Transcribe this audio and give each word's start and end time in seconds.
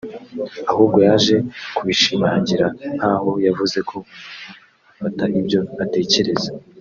ahubwo 0.71 0.97
yaje 1.07 1.35
kubishimangira 1.75 2.65
nk’aho 2.95 3.31
yavuze 3.45 3.77
ko 3.89 3.97
“Umuntu 4.89 4.93
afata 4.93 5.23
ibyo 5.39 5.59
atekereza 5.83 6.49